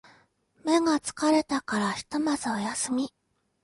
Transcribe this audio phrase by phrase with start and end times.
[0.63, 3.13] 目が疲れたからひとまずお休み